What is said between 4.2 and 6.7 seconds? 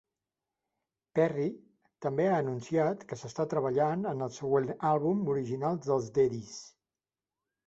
el següent àlbum original dels Daddies.